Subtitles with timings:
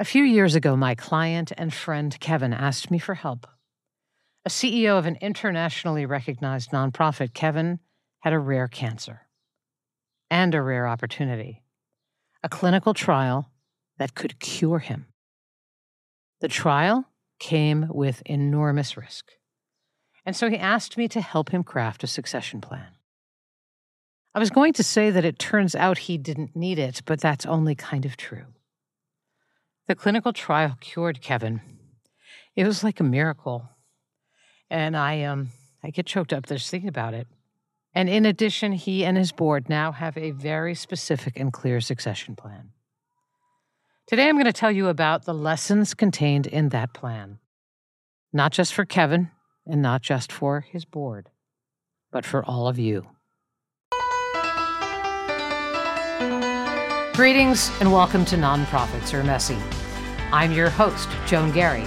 [0.00, 3.48] A few years ago, my client and friend Kevin asked me for help.
[4.44, 7.80] A CEO of an internationally recognized nonprofit, Kevin
[8.20, 9.22] had a rare cancer
[10.30, 11.62] and a rare opportunity
[12.44, 13.50] a clinical trial
[13.98, 15.06] that could cure him.
[16.40, 17.08] The trial
[17.40, 19.32] came with enormous risk,
[20.24, 22.92] and so he asked me to help him craft a succession plan.
[24.32, 27.44] I was going to say that it turns out he didn't need it, but that's
[27.44, 28.46] only kind of true.
[29.88, 31.62] The clinical trial cured Kevin.
[32.54, 33.70] It was like a miracle.
[34.68, 35.48] And I um
[35.82, 37.26] I get choked up just thinking about it.
[37.94, 42.36] And in addition, he and his board now have a very specific and clear succession
[42.36, 42.70] plan.
[44.06, 47.38] Today I'm going to tell you about the lessons contained in that plan.
[48.32, 49.30] Not just for Kevin
[49.66, 51.30] and not just for his board,
[52.12, 53.06] but for all of you.
[57.18, 59.58] Greetings and welcome to Nonprofits Are Messy.
[60.30, 61.84] I'm your host, Joan Garry,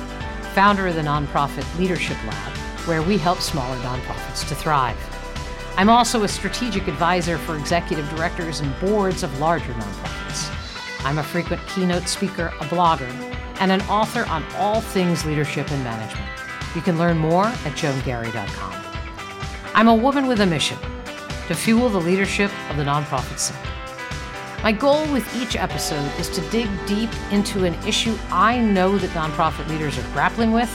[0.54, 4.98] founder of the Nonprofit Leadership Lab, where we help smaller nonprofits to thrive.
[5.78, 11.06] I'm also a strategic advisor for executive directors and boards of larger nonprofits.
[11.06, 13.10] I'm a frequent keynote speaker, a blogger,
[13.62, 16.28] and an author on all things leadership and management.
[16.76, 18.74] You can learn more at joangarry.com.
[19.76, 20.78] I'm a woman with a mission
[21.48, 23.71] to fuel the leadership of the nonprofit sector.
[24.64, 29.10] My goal with each episode is to dig deep into an issue I know that
[29.10, 30.70] nonprofit leaders are grappling with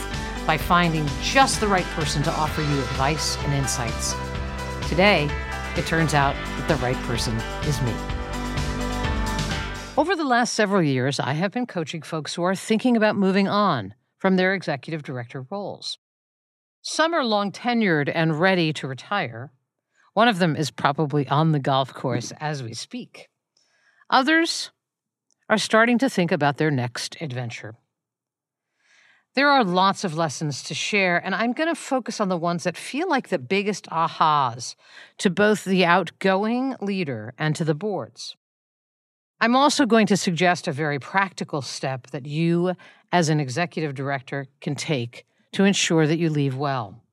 [0.45, 4.13] by finding just the right person to offer you advice and insights.
[4.89, 5.29] Today,
[5.77, 7.93] it turns out that the right person is me.
[9.95, 13.47] Over the last several years, I have been coaching folks who are thinking about moving
[13.47, 15.97] on from their executive director roles.
[16.81, 19.53] Some are long tenured and ready to retire.
[20.13, 23.29] One of them is probably on the golf course as we speak.
[24.09, 24.71] Others
[25.49, 27.75] are starting to think about their next adventure.
[29.35, 32.63] There are lots of lessons to share, and I'm going to focus on the ones
[32.63, 34.75] that feel like the biggest ahas
[35.19, 38.35] to both the outgoing leader and to the boards.
[39.39, 42.73] I'm also going to suggest a very practical step that you,
[43.11, 47.03] as an executive director, can take to ensure that you leave well.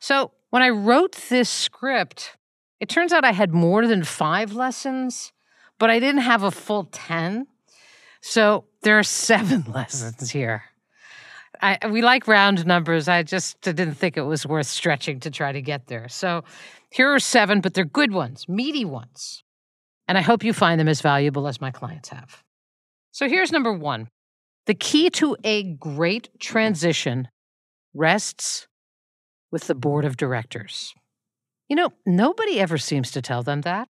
[0.00, 2.36] So, when I wrote this script,
[2.80, 5.32] it turns out I had more than five lessons
[5.80, 7.48] but I didn't have a full 10.
[8.20, 10.62] So there are seven lessons here.
[11.60, 13.08] I, we like round numbers.
[13.08, 16.08] I just didn't think it was worth stretching to try to get there.
[16.08, 16.44] So
[16.90, 19.42] here are seven, but they're good ones, meaty ones.
[20.08, 22.42] And I hope you find them as valuable as my clients have.
[23.10, 24.08] So here's number one
[24.66, 27.28] the key to a great transition
[27.92, 28.68] rests
[29.50, 30.94] with the board of directors.
[31.68, 33.88] You know, nobody ever seems to tell them that.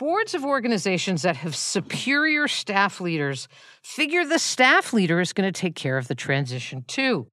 [0.00, 3.48] Boards of organizations that have superior staff leaders
[3.82, 7.26] figure the staff leader is going to take care of the transition too.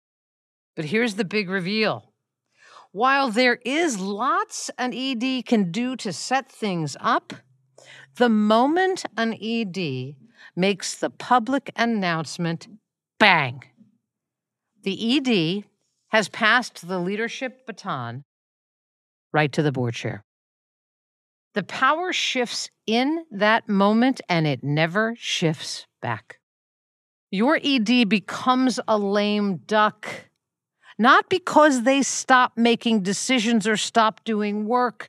[0.75, 2.11] But here's the big reveal.
[2.91, 7.31] While there is lots an ED can do to set things up,
[8.17, 10.17] the moment an ED
[10.53, 12.67] makes the public announcement,
[13.17, 13.63] bang,
[14.83, 15.63] the ED
[16.09, 18.25] has passed the leadership baton
[19.31, 20.25] right to the board chair.
[21.57, 26.37] The power shifts in that moment and it never shifts back.
[27.31, 30.07] Your ED becomes a lame duck,
[30.99, 35.07] not because they stop making decisions or stop doing work,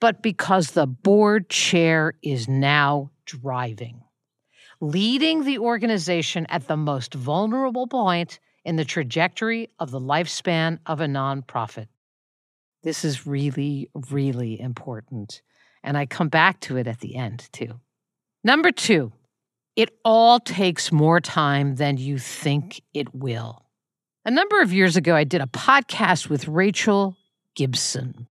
[0.00, 4.02] but because the board chair is now driving,
[4.80, 11.02] leading the organization at the most vulnerable point in the trajectory of the lifespan of
[11.02, 11.88] a nonprofit.
[12.82, 15.42] This is really, really important.
[15.82, 17.80] And I come back to it at the end, too.
[18.44, 19.12] Number two,
[19.76, 23.64] it all takes more time than you think it will.
[24.24, 27.16] A number of years ago, I did a podcast with Rachel
[27.54, 28.28] Gibson.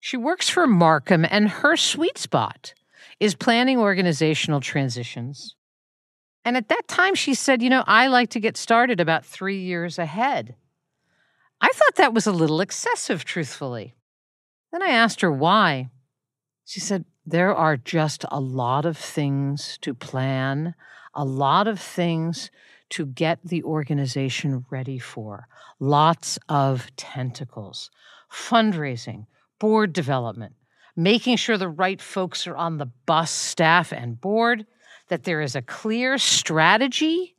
[0.00, 2.74] She works for Markham, and her sweet spot
[3.20, 5.54] is planning organizational transitions.
[6.44, 9.60] And at that time, she said, You know, I like to get started about three
[9.60, 10.56] years ahead.
[11.60, 13.94] I thought that was a little excessive, truthfully.
[14.72, 15.90] Then I asked her why.
[16.64, 20.74] She said, There are just a lot of things to plan,
[21.14, 22.50] a lot of things
[22.90, 25.48] to get the organization ready for,
[25.80, 27.90] lots of tentacles,
[28.30, 29.26] fundraising,
[29.58, 30.54] board development,
[30.94, 34.66] making sure the right folks are on the bus, staff, and board,
[35.08, 37.34] that there is a clear strategy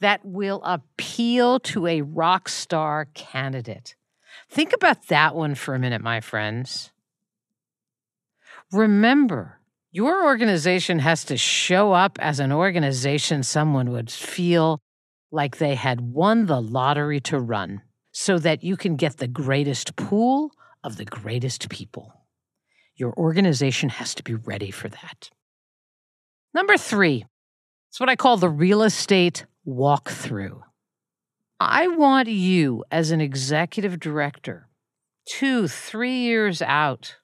[0.00, 3.96] that will appeal to a rock star candidate.
[4.48, 6.92] Think about that one for a minute, my friends.
[8.72, 9.60] Remember,
[9.92, 14.78] Your organization has to show up as an organization someone would feel
[15.30, 17.80] like they had won the lottery to run
[18.12, 20.50] so that you can get the greatest pool
[20.84, 22.12] of the greatest people.
[22.94, 25.30] Your organization has to be ready for that.
[26.52, 27.24] Number three,
[27.88, 30.60] it's what I call the real estate walkthrough.
[31.58, 34.68] I want you as an executive director,
[35.26, 37.16] two, three years out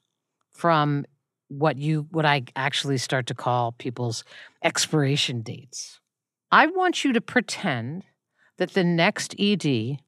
[0.50, 1.04] from
[1.52, 4.24] what you what I actually start to call people's
[4.62, 6.00] expiration dates.
[6.50, 8.04] I want you to pretend
[8.58, 9.98] that the next ED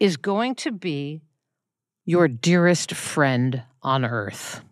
[0.00, 1.22] is going to be
[2.04, 4.62] your dearest friend on earth.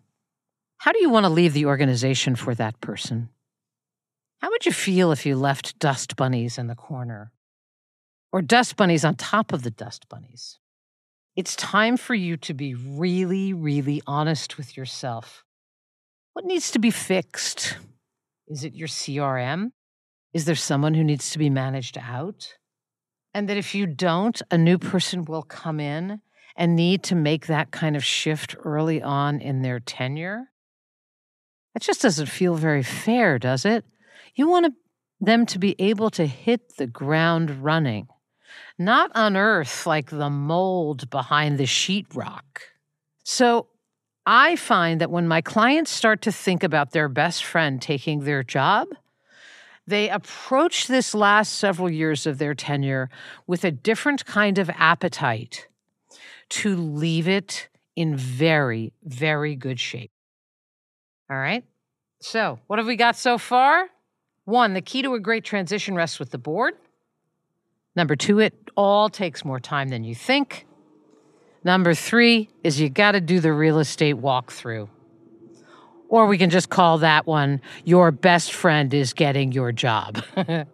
[0.77, 3.29] How do you want to leave the organization for that person?
[4.39, 7.31] How would you feel if you left dust bunnies in the corner?
[8.31, 10.57] Or dust bunnies on top of the dust bunnies?
[11.35, 15.43] It's time for you to be really, really honest with yourself.
[16.33, 17.77] What needs to be fixed?
[18.47, 19.71] Is it your CRM?
[20.33, 22.55] Is there someone who needs to be managed out?
[23.33, 26.21] And that if you don't, a new person will come in
[26.55, 30.51] and need to make that kind of shift early on in their tenure?
[31.73, 33.83] That just doesn't feel very fair, does it?
[34.35, 34.73] You want
[35.19, 38.07] them to be able to hit the ground running,
[38.77, 42.43] not unearth like the mold behind the sheetrock.
[43.23, 43.67] So
[44.25, 48.43] I find that when my clients start to think about their best friend taking their
[48.43, 48.87] job,
[49.87, 53.09] they approach this last several years of their tenure
[53.47, 55.67] with a different kind of appetite
[56.49, 60.11] to leave it in very, very good shape.
[61.29, 61.63] All right.
[62.19, 63.87] So, what have we got so far?
[64.45, 66.75] One, the key to a great transition rests with the board.
[67.95, 70.65] Number two, it all takes more time than you think.
[71.63, 74.89] Number three is you got to do the real estate walkthrough.
[76.09, 80.23] Or we can just call that one Your Best Friend is Getting Your Job.
[80.35, 80.65] all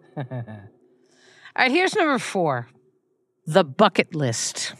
[1.56, 2.68] right, here's number four
[3.46, 4.74] the bucket list.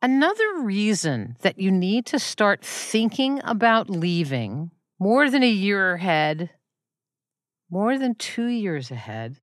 [0.00, 6.50] Another reason that you need to start thinking about leaving more than a year ahead,
[7.70, 9.38] more than two years ahead,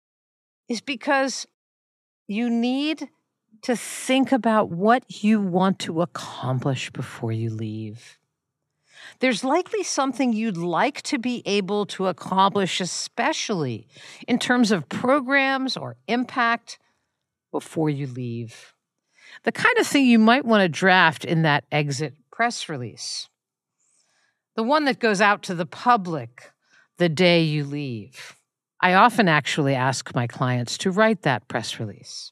[0.68, 1.46] is because
[2.28, 3.10] you need
[3.64, 8.18] to think about what you want to accomplish before you leave.
[9.20, 13.88] There's likely something you'd like to be able to accomplish, especially
[14.28, 16.80] in terms of programs or impact
[17.52, 18.74] before you leave.
[19.44, 23.30] The kind of thing you might want to draft in that exit press release.
[24.56, 26.52] The one that goes out to the public
[26.98, 28.36] the day you leave.
[28.82, 32.32] I often actually ask my clients to write that press release.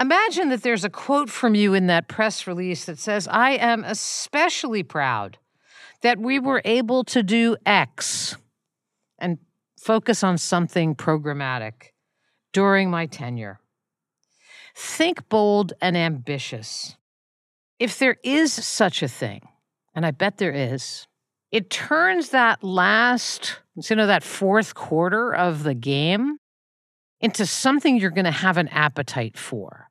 [0.00, 3.84] Imagine that there's a quote from you in that press release that says, I am
[3.84, 5.36] especially proud
[6.00, 8.36] that we were able to do X
[9.18, 9.36] and
[9.78, 11.90] focus on something programmatic
[12.54, 13.60] during my tenure.
[14.74, 16.96] Think bold and ambitious.
[17.78, 19.42] If there is such a thing,
[19.94, 21.06] and I bet there is,
[21.52, 23.60] it turns that last,
[23.90, 26.38] you know, that fourth quarter of the game
[27.20, 29.89] into something you're going to have an appetite for.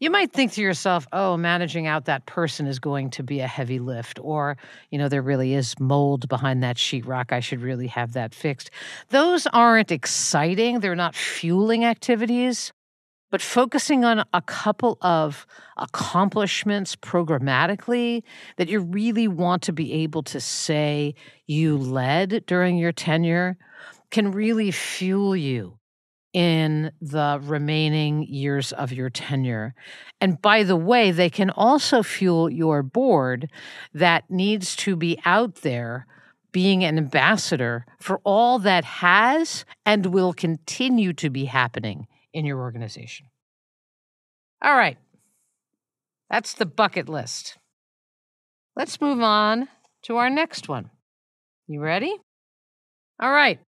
[0.00, 3.46] You might think to yourself, oh, managing out that person is going to be a
[3.46, 4.56] heavy lift, or,
[4.90, 7.32] you know, there really is mold behind that sheetrock.
[7.32, 8.70] I should really have that fixed.
[9.10, 12.72] Those aren't exciting, they're not fueling activities.
[13.30, 15.44] But focusing on a couple of
[15.76, 18.22] accomplishments programmatically
[18.58, 21.16] that you really want to be able to say
[21.48, 23.56] you led during your tenure
[24.12, 25.76] can really fuel you
[26.34, 29.74] in the remaining years of your tenure.
[30.20, 33.50] And by the way, they can also fuel your board
[33.94, 36.06] that needs to be out there
[36.52, 42.60] being an ambassador for all that has and will continue to be happening in your
[42.60, 43.26] organization.
[44.62, 44.98] All right,
[46.30, 47.58] that's the bucket list.
[48.76, 49.68] Let's move on
[50.02, 50.90] to our next one.
[51.68, 52.14] You ready?
[53.20, 53.60] All right.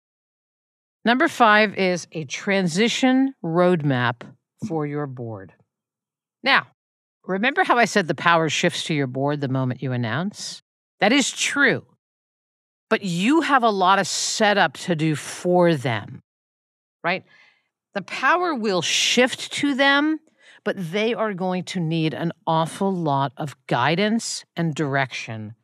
[1.04, 4.22] Number five is a transition roadmap
[4.66, 5.52] for your board.
[6.42, 6.68] Now,
[7.26, 10.62] remember how I said the power shifts to your board the moment you announce?
[11.00, 11.84] That is true.
[12.88, 16.22] But you have a lot of setup to do for them,
[17.02, 17.24] right?
[17.94, 20.20] The power will shift to them,
[20.64, 25.54] but they are going to need an awful lot of guidance and direction.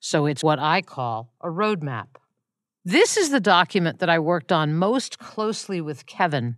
[0.00, 2.06] So it's what I call a roadmap.
[2.88, 6.56] This is the document that I worked on most closely with Kevin,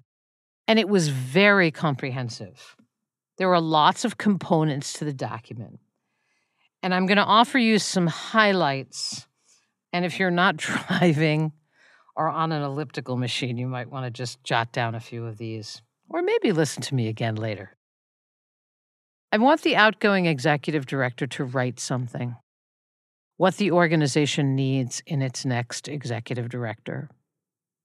[0.69, 2.77] and it was very comprehensive.
[3.37, 5.81] There were lots of components to the document.
[6.85, 9.27] And I'm going to offer you some highlights
[9.93, 11.51] And if you're not driving
[12.15, 15.37] or on an elliptical machine, you might want to just jot down a few of
[15.37, 17.77] these, or maybe listen to me again later.
[19.33, 22.37] I want the outgoing executive director to write something
[23.41, 27.09] what the organization needs in its next executive director.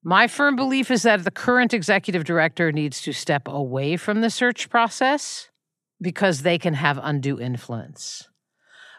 [0.03, 4.29] My firm belief is that the current executive director needs to step away from the
[4.29, 5.49] search process
[6.01, 8.27] because they can have undue influence.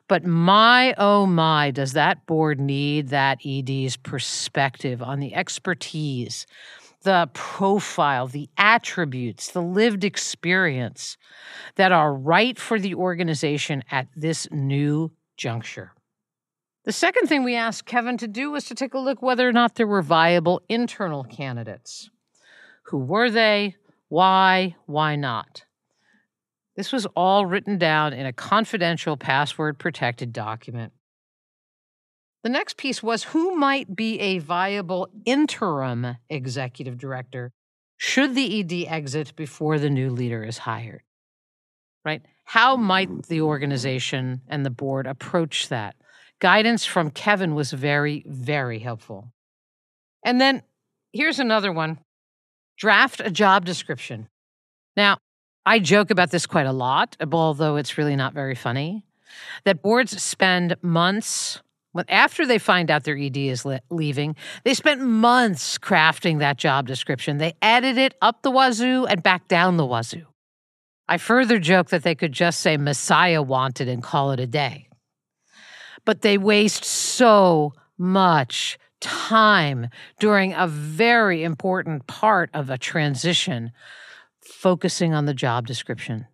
[0.08, 6.46] But my, oh my, does that board need that ED's perspective on the expertise,
[7.02, 11.18] the profile, the attributes, the lived experience
[11.74, 15.92] that are right for the organization at this new juncture.
[16.86, 19.52] The second thing we asked Kevin to do was to take a look whether or
[19.52, 22.10] not there were viable internal candidates.
[22.84, 23.74] Who were they?
[24.08, 24.76] Why?
[24.86, 25.64] Why not?
[26.76, 30.92] This was all written down in a confidential, password protected document.
[32.44, 37.50] The next piece was who might be a viable interim executive director
[37.96, 41.02] should the ED exit before the new leader is hired?
[42.04, 42.22] Right?
[42.44, 45.96] How might the organization and the board approach that?
[46.40, 49.32] Guidance from Kevin was very, very helpful.
[50.24, 50.62] And then
[51.12, 51.98] here's another one
[52.78, 54.28] draft a job description.
[54.96, 55.16] Now,
[55.64, 59.02] I joke about this quite a lot, although it's really not very funny,
[59.64, 61.60] that boards spend months
[62.08, 67.38] after they find out their ED is leaving, they spent months crafting that job description.
[67.38, 70.26] They added it up the wazoo and back down the wazoo.
[71.08, 74.85] I further joke that they could just say Messiah wanted and call it a day.
[76.06, 83.72] But they waste so much time during a very important part of a transition
[84.40, 86.26] focusing on the job description.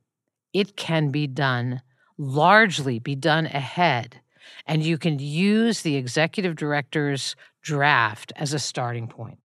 [0.52, 1.82] It can be done,
[2.18, 4.20] largely be done ahead,
[4.66, 9.38] and you can use the executive director's draft as a starting point.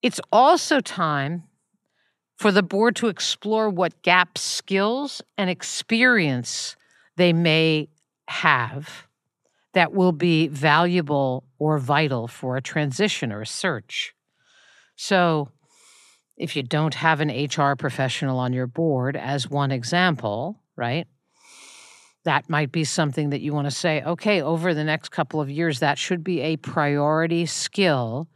[0.00, 1.44] It's also time
[2.36, 6.76] for the board to explore what gap skills and experience
[7.16, 7.88] they may
[8.28, 9.06] have
[9.74, 14.14] that will be valuable or vital for a transition or a search.
[14.96, 15.50] So,
[16.36, 21.06] if you don't have an HR professional on your board, as one example, right?
[22.24, 25.50] That might be something that you want to say, okay, over the next couple of
[25.50, 28.28] years, that should be a priority skill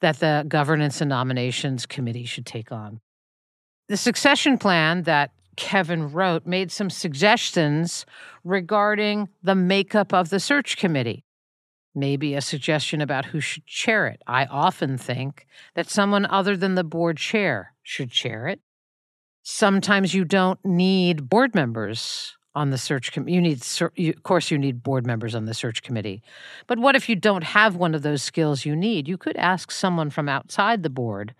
[0.00, 3.00] that the governance and nominations committee should take on.
[3.88, 8.06] The succession plan that Kevin wrote made some suggestions
[8.44, 11.24] regarding the makeup of the search committee
[11.94, 14.22] maybe a suggestion about who should chair it.
[14.26, 18.60] I often think that someone other than the board chair should chair it.
[19.42, 23.32] Sometimes you don't need board members on the search committee.
[23.32, 23.62] You need,
[24.16, 26.22] of course, you need board members on the search committee.
[26.66, 29.08] But what if you don't have one of those skills you need?
[29.08, 31.34] You could ask someone from outside the board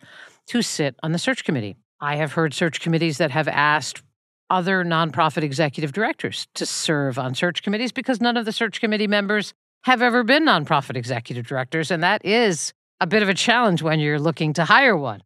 [0.46, 1.76] to sit on the search committee.
[2.00, 4.02] I have heard search committees that have asked
[4.48, 9.06] other nonprofit executive directors to serve on search committees because none of the search committee
[9.06, 9.52] members
[9.84, 14.00] have ever been nonprofit executive directors, and that is a bit of a challenge when
[14.00, 15.22] you're looking to hire one.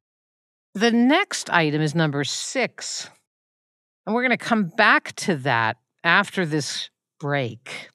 [0.75, 3.09] The next item is number six,
[4.07, 7.91] and we're going to come back to that after this break.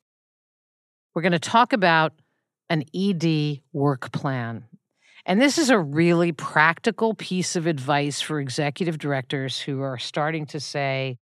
[1.14, 2.14] We're going to talk about
[2.70, 4.64] an ED work plan.
[5.26, 10.46] And this is a really practical piece of advice for executive directors who are starting
[10.48, 11.18] to say,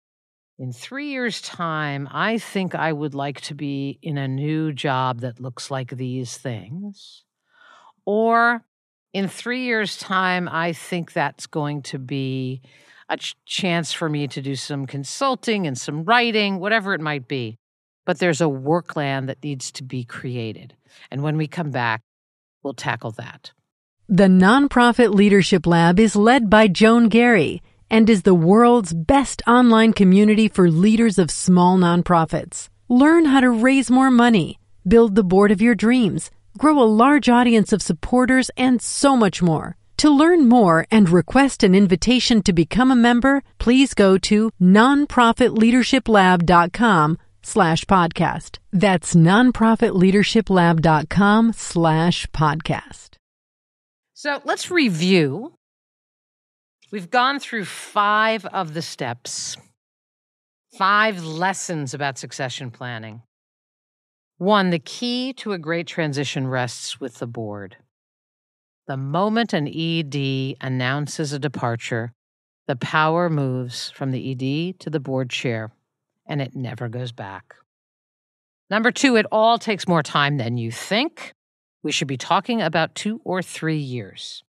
[0.59, 5.21] in three years' time, I think I would like to be in a new job
[5.21, 7.25] that looks like these things.
[8.07, 8.65] Or
[9.13, 12.63] in three years' time, I think that's going to be
[13.09, 17.27] a ch- chance for me to do some consulting and some writing, whatever it might
[17.27, 17.59] be.
[18.07, 20.77] But there's a work land that needs to be created.
[21.11, 22.03] And when we come back,
[22.63, 23.53] we'll tackle that.
[24.09, 29.95] The Nonprofit Leadership Lab is led by Joan Garry and is the world's best online
[29.95, 32.69] community for leaders of small nonprofits.
[32.91, 37.31] Learn how to raise more money, build the board of your dreams, grow a large
[37.31, 39.79] audience of supporters, and so much more.
[39.99, 47.19] To learn more and request an invitation to become a member, please go to nonprofitleadershiplab.com
[47.43, 48.59] slash podcast.
[48.71, 53.15] That's nonprofitleadershiplab.com slash podcast.
[54.15, 55.55] So let's review
[56.95, 59.57] We've gone through five of the steps,
[60.79, 63.23] five lessons about succession planning.
[64.39, 67.79] One, the key to a great transition rests with the board.
[68.87, 72.13] The moment an ED announces a departure,
[72.69, 75.73] the power moves from the ED to the board chair,
[76.29, 77.57] and it never goes back.
[78.71, 81.33] Number two, it all takes more time than you think.
[81.85, 84.43] We should be talking about two or three years.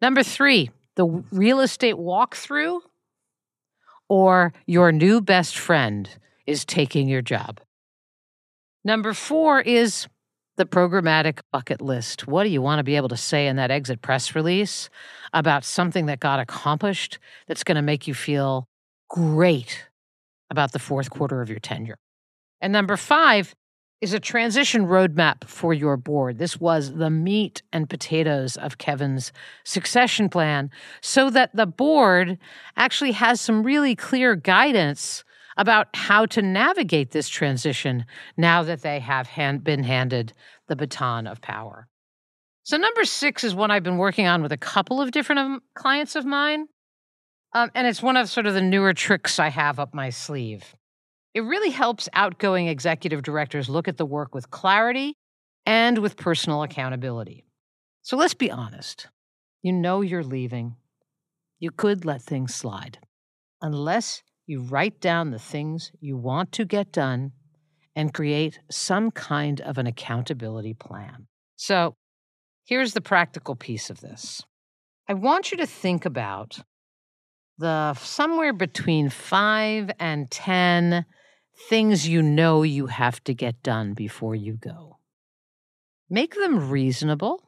[0.00, 2.80] Number three, the real estate walkthrough
[4.08, 6.08] or your new best friend
[6.46, 7.60] is taking your job.
[8.84, 10.06] Number four is
[10.56, 12.26] the programmatic bucket list.
[12.26, 14.88] What do you want to be able to say in that exit press release
[15.32, 17.18] about something that got accomplished
[17.48, 18.66] that's going to make you feel
[19.10, 19.88] great
[20.50, 21.98] about the fourth quarter of your tenure?
[22.60, 23.54] And number five
[24.00, 26.38] is a transition roadmap for your board.
[26.38, 29.32] This was the meat and potatoes of Kevin's
[29.64, 32.38] succession plan so that the board
[32.76, 35.24] actually has some really clear guidance
[35.56, 38.04] about how to navigate this transition
[38.36, 40.32] now that they have hand, been handed
[40.68, 41.88] the baton of power.
[42.62, 45.60] So, number six is one I've been working on with a couple of different um,
[45.74, 46.66] clients of mine.
[47.54, 50.76] Um, and it's one of sort of the newer tricks I have up my sleeve.
[51.38, 55.14] It really helps outgoing executive directors look at the work with clarity
[55.64, 57.44] and with personal accountability.
[58.02, 59.06] So let's be honest.
[59.62, 60.74] You know you're leaving.
[61.60, 62.98] You could let things slide
[63.62, 67.30] unless you write down the things you want to get done
[67.94, 71.28] and create some kind of an accountability plan.
[71.54, 71.94] So
[72.64, 74.42] here's the practical piece of this
[75.08, 76.58] I want you to think about
[77.58, 81.04] the somewhere between five and 10
[81.58, 84.98] things you know you have to get done before you go.
[86.08, 87.42] Make them reasonable,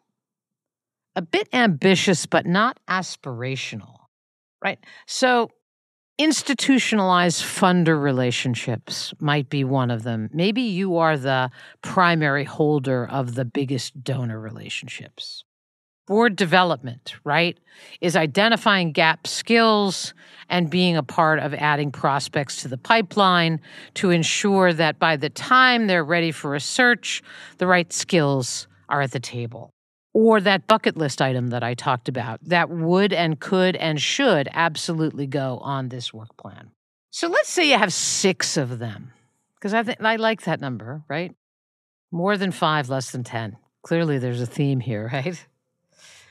[1.17, 3.97] a bit ambitious, but not aspirational,
[4.63, 4.79] right?
[5.07, 5.51] So,
[6.19, 10.29] institutionalized funder relationships might be one of them.
[10.33, 11.51] Maybe you are the
[11.81, 15.45] primary holder of the biggest donor relationships
[16.11, 17.57] board development, right,
[18.01, 20.13] is identifying gap skills
[20.49, 23.61] and being a part of adding prospects to the pipeline
[23.95, 27.23] to ensure that by the time they're ready for a search,
[27.59, 29.71] the right skills are at the table.
[30.13, 34.49] Or that bucket list item that I talked about that would and could and should
[34.53, 36.73] absolutely go on this work plan.
[37.13, 39.13] So let's say you have six of them,
[39.55, 41.33] because I, th- I like that number, right?
[42.11, 43.57] More than five, less than 10.
[43.85, 45.47] Clearly, there's a theme here, right?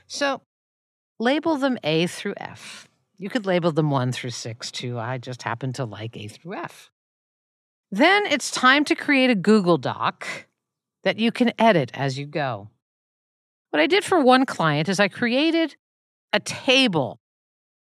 [0.09, 0.41] So
[1.19, 2.89] label them A through F.
[3.17, 4.97] You could label them 1 through 6 too.
[4.97, 6.89] I just happen to like A through F.
[7.91, 10.47] Then it's time to create a Google Doc
[11.03, 12.69] that you can edit as you go.
[13.69, 15.75] What I did for one client is I created
[16.33, 17.19] a table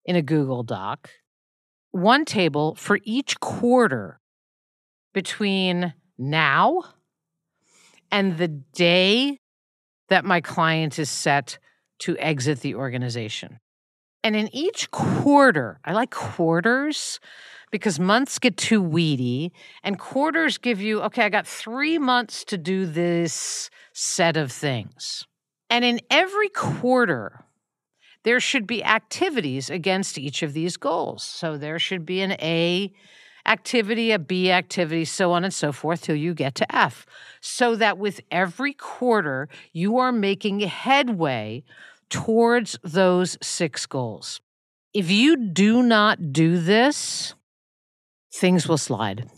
[0.06, 1.10] in a Google Doc,
[1.92, 4.20] one table for each quarter
[5.14, 6.84] between now
[8.12, 9.40] and the day
[10.10, 11.60] that my client is set
[12.00, 13.60] to exit the organization.
[14.24, 17.20] And in each quarter, I like quarters
[17.72, 22.58] because months get too weedy, and quarters give you, okay, I got three months to
[22.58, 25.26] do this set of things.
[25.70, 27.46] And in every quarter,
[28.24, 31.24] there should be activities against each of these goals.
[31.24, 32.92] So there should be an A
[33.50, 37.06] activity, a B activity, so on and so forth till you get to F.
[37.42, 41.64] So that with every quarter, you are making headway
[42.10, 44.40] towards those six goals.
[44.94, 47.34] If you do not do this,
[48.32, 49.30] things will slide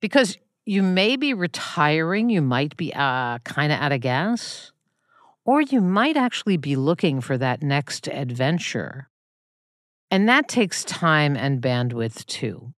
[0.00, 4.72] because you may be retiring, you might be uh, kind of out of gas,
[5.44, 9.08] or you might actually be looking for that next adventure.
[10.10, 12.74] And that takes time and bandwidth too.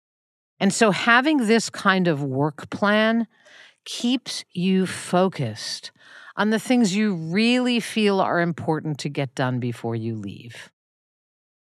[0.60, 3.28] And so having this kind of work plan
[3.86, 5.92] keeps you focused
[6.36, 10.70] on the things you really feel are important to get done before you leave.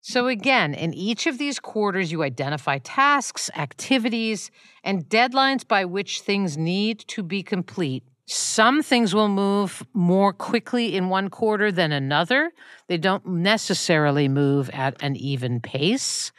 [0.04, 4.50] So, again, in each of these quarters, you identify tasks, activities,
[4.82, 8.02] and deadlines by which things need to be complete.
[8.26, 12.50] Some things will move more quickly in one quarter than another.
[12.88, 16.32] They don't necessarily move at an even pace.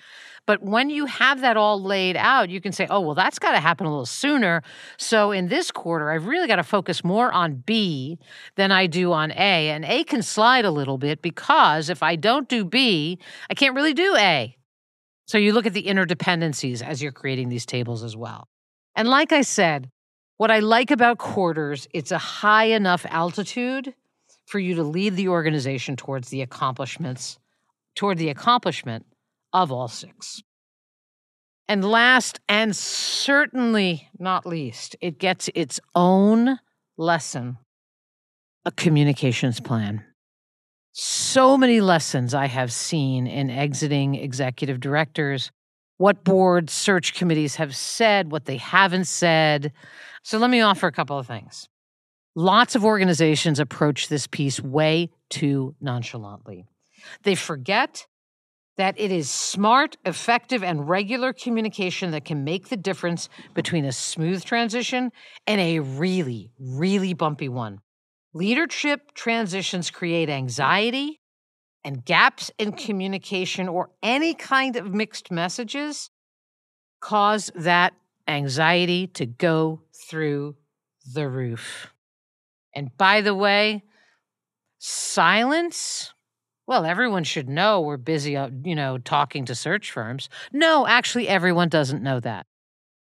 [0.46, 3.54] But when you have that all laid out, you can say, oh, well, that's got
[3.54, 4.62] to happen a little sooner.
[4.98, 8.20] So in this quarter, I've really got to focus more on B
[8.56, 9.70] than I do on A.
[9.70, 13.76] And A can slide a little bit because if I don't do B, I can't
[13.76, 14.58] really do A.
[15.28, 18.50] So you look at the interdependencies as you're creating these tables as well.
[18.96, 19.90] And like I said,
[20.38, 23.94] what I like about quarters, it's a high enough altitude
[24.46, 27.40] for you to lead the organization towards the accomplishments,
[27.96, 29.06] toward the accomplishment
[29.54, 30.42] of all six.
[31.68, 36.60] And last and certainly not least, it gets its own
[36.98, 37.58] lesson
[38.66, 40.04] a communications plan.
[40.94, 45.52] So many lessons I have seen in exiting executive directors,
[45.98, 49.74] what board search committees have said, what they haven't said.
[50.24, 51.68] So let me offer a couple of things.
[52.36, 56.66] Lots of organizations approach this piece way too nonchalantly.
[57.24, 58.08] They forget
[58.78, 63.92] that it is smart, effective, and regular communication that can make the difference between a
[63.92, 65.12] smooth transition
[65.46, 67.80] and a really, really bumpy one.
[68.34, 71.20] Leadership transitions create anxiety,
[71.84, 76.10] and gaps in communication or any kind of mixed messages
[77.02, 77.94] cause that
[78.28, 80.56] anxiety to go through
[81.14, 81.94] the roof.
[82.74, 83.84] And by the way,
[84.80, 86.13] silence
[86.68, 90.30] well, everyone should know we're busy, uh, you know, talking to search firms.
[90.52, 92.46] No, actually, everyone doesn't know that.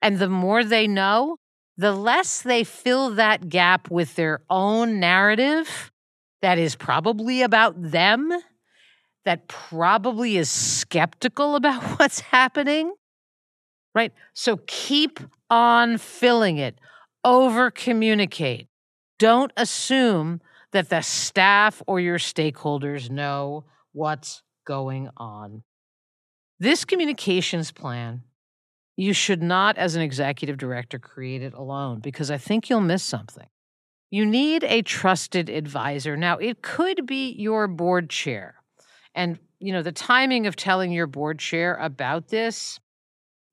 [0.02, 1.38] And the more they know,
[1.78, 5.92] the less they fill that gap with their own narrative
[6.42, 8.32] that is probably about them,
[9.24, 12.94] that probably is skeptical about what's happening.
[13.94, 14.14] Right?
[14.34, 16.78] So keep on filling it,
[17.24, 18.68] over communicate.
[19.18, 20.42] Don't assume
[20.76, 25.64] that the staff or your stakeholders know what's going on.
[26.60, 28.24] This communications plan,
[28.98, 33.04] you should not, as an executive director, create it alone because I think you'll miss
[33.04, 33.48] something.
[34.12, 36.18] You need a trusted advisor.
[36.18, 38.56] Now, it could be your board chair.
[39.14, 42.82] And, you know, the timing of telling your board chair about this,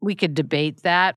[0.00, 1.14] we could debate that.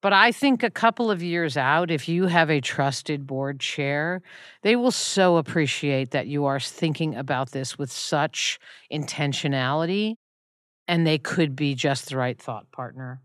[0.00, 4.22] But I think a couple of years out, if you have a trusted board chair,
[4.62, 8.60] they will so appreciate that you are thinking about this with such
[8.92, 10.14] intentionality,
[10.86, 13.20] and they could be just the right thought partner.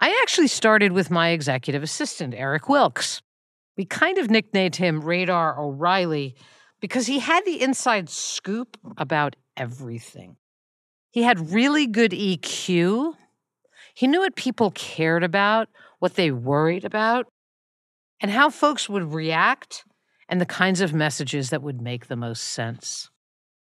[0.00, 3.22] I actually started with my executive assistant, Eric Wilkes.
[3.76, 6.34] We kind of nicknamed him Radar O'Reilly
[6.80, 10.36] because he had the inside scoop about everything.
[11.12, 13.14] He had really good EQ.
[13.94, 15.68] He knew what people cared about
[16.04, 17.26] what they worried about,
[18.20, 19.86] and how folks would react
[20.28, 23.08] and the kinds of messages that would make the most sense.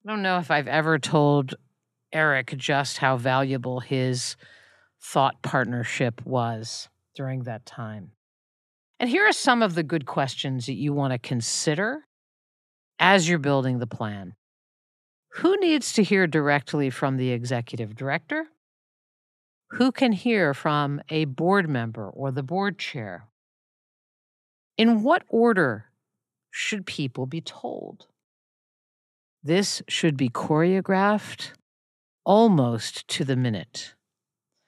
[0.06, 1.56] I don't know if I've ever told
[2.14, 4.36] Eric just how valuable his
[5.02, 8.12] thought partnership was during that time.
[9.00, 12.06] And here are some of the good questions that you want to consider
[13.00, 14.36] as you're building the plan.
[15.38, 18.50] Who needs to hear directly from the executive director?
[19.74, 23.28] Who can hear from a board member or the board chair?
[24.78, 25.86] In what order
[26.50, 28.08] should people be told?
[29.44, 31.52] This should be choreographed
[32.26, 33.94] almost to the minute.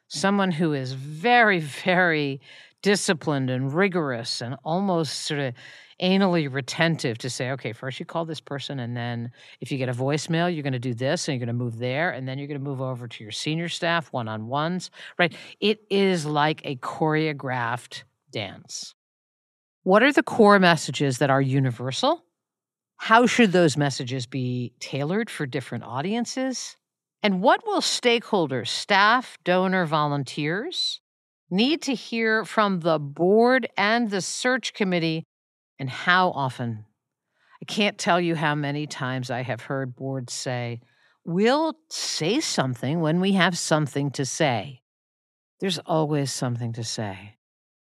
[0.07, 2.39] Someone who is very, very
[2.81, 5.53] disciplined and rigorous and almost sort of
[6.01, 9.89] anally retentive to say, okay, first you call this person, and then if you get
[9.89, 12.39] a voicemail, you're going to do this, and you're going to move there, and then
[12.39, 14.89] you're going to move over to your senior staff one on ones,
[15.19, 15.33] right?
[15.59, 18.95] It is like a choreographed dance.
[19.83, 22.23] What are the core messages that are universal?
[22.97, 26.77] How should those messages be tailored for different audiences?
[27.23, 31.01] And what will stakeholders, staff, donor, volunteers
[31.51, 35.25] need to hear from the board and the search committee
[35.77, 36.85] and how often.
[37.61, 40.81] I can't tell you how many times I have heard boards say,
[41.23, 44.81] We'll say something when we have something to say.
[45.59, 47.35] There's always something to say.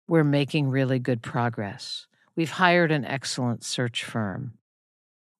[0.08, 2.06] We're making really good progress.
[2.36, 4.60] We've hired an excellent search firm.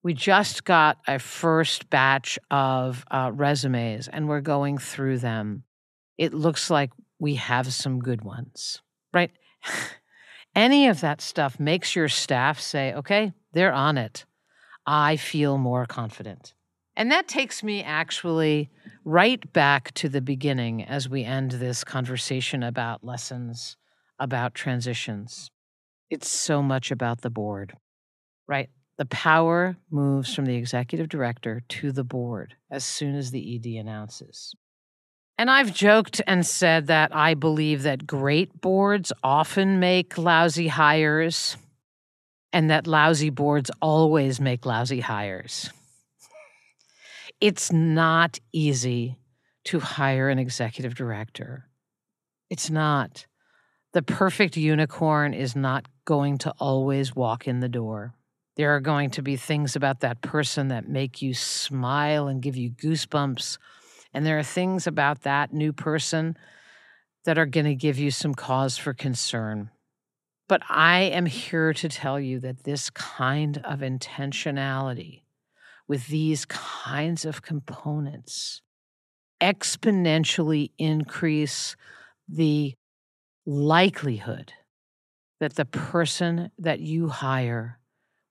[0.02, 5.64] We just got a first batch of uh, resumes and we're going through them.
[6.18, 8.82] It looks like we have some good ones,
[9.14, 9.32] right?
[10.56, 14.26] Any of that stuff makes your staff say, okay, they're on it.
[14.86, 16.54] I feel more confident.
[16.96, 18.70] And that takes me actually
[19.04, 23.76] right back to the beginning as we end this conversation about lessons,
[24.18, 25.52] about transitions.
[26.10, 27.74] It's so much about the board,
[28.48, 28.70] right?
[28.98, 33.82] The power moves from the executive director to the board as soon as the ED
[33.82, 34.56] announces.
[35.38, 41.58] And I've joked and said that I believe that great boards often make lousy hires
[42.54, 45.70] and that lousy boards always make lousy hires.
[47.42, 49.18] It's not easy
[49.66, 51.66] to hire an executive director.
[52.50, 53.26] It's not.
[53.92, 58.14] The perfect unicorn is not going to always walk in the door.
[58.56, 62.56] There are going to be things about that person that make you smile and give
[62.56, 63.58] you goosebumps
[64.16, 66.38] and there are things about that new person
[67.26, 69.70] that are going to give you some cause for concern.
[70.48, 75.24] But I am here to tell you that this kind of intentionality
[75.86, 78.62] with these kinds of components
[79.42, 81.76] exponentially increase
[82.30, 82.74] the
[83.46, 84.54] likelihood
[85.42, 87.80] that the person that you hire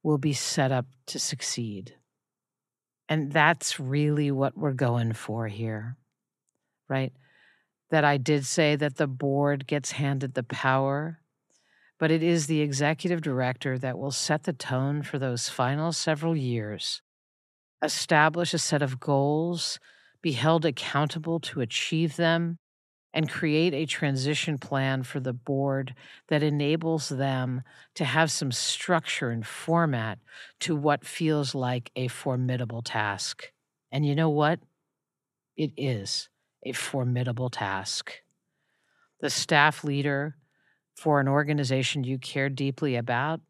[0.02, 1.94] will be set up to succeed.
[3.08, 5.96] And that's really what we're going for here,
[6.88, 7.12] right?
[7.90, 11.20] That I did say that the board gets handed the power,
[11.98, 16.34] but it is the executive director that will set the tone for those final several
[16.34, 17.02] years,
[17.82, 19.78] establish a set of goals,
[20.22, 22.58] be held accountable to achieve them,
[23.14, 25.94] and create a transition plan for the board
[26.28, 27.62] that enables them
[27.94, 30.18] to have some structure and format
[30.58, 33.52] to what feels like a formidable task.
[33.92, 34.58] And you know what?
[35.56, 36.28] It is
[36.64, 38.12] a formidable task.
[39.20, 40.36] The staff leader
[40.96, 43.40] for an organization you care deeply about,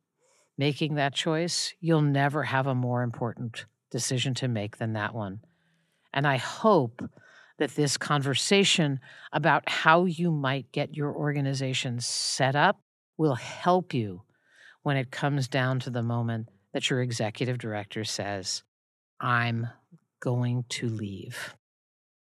[0.58, 5.40] making that choice, you'll never have a more important decision to make than that one.
[6.12, 7.02] And I hope
[7.58, 9.00] that this conversation
[9.32, 12.80] about how you might get your organization set up
[13.16, 14.22] will help you
[14.82, 18.62] when it comes down to the moment that your executive director says,
[19.20, 19.68] I'm
[20.20, 21.54] going to leave.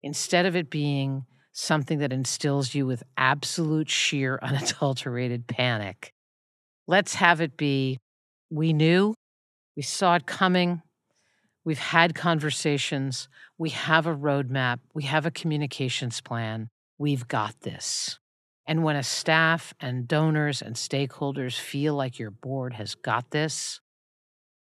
[0.02, 6.12] Instead of it being something that instills you with absolute sheer unadulterated panic,
[6.86, 7.98] let's have it be
[8.50, 9.14] we knew,
[9.76, 10.82] we saw it coming,
[11.64, 13.28] We've had conversations.
[13.58, 14.78] We have a roadmap.
[14.94, 16.70] We have a communications plan.
[16.98, 18.18] We've got this.
[18.66, 23.80] And when a staff and donors and stakeholders feel like your board has got this,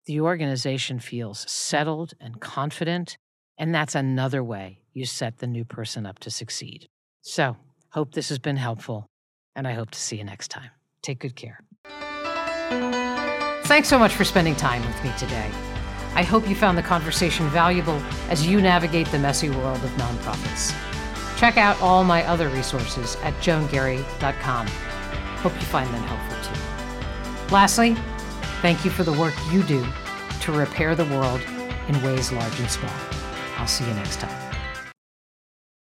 [0.07, 3.19] the organization feels settled and confident.
[3.59, 6.89] And that's another way you set the new person up to succeed.
[7.21, 7.57] So,
[7.91, 9.07] hope this has been helpful.
[9.55, 10.71] And I hope to see you next time.
[11.03, 11.61] Take good care.
[13.65, 15.51] Thanks so much for spending time with me today.
[16.19, 20.75] I hope you found the conversation valuable as you navigate the messy world of nonprofits.
[21.39, 24.67] Check out all my other resources at joangarry.com.
[24.67, 27.55] Hope you find them helpful too.
[27.55, 27.95] Lastly,
[28.63, 29.87] thank you for the work you do
[30.41, 31.41] to repair the world
[31.87, 32.91] in ways large and small.
[33.57, 34.48] I'll see you next time.